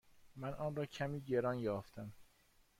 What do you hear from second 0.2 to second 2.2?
من آن را کمی گران یافتم.